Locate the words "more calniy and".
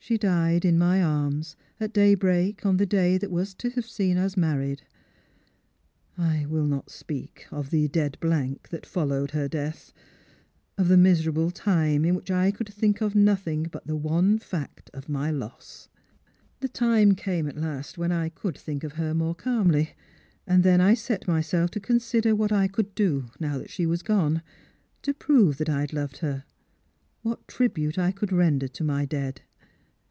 19.12-20.62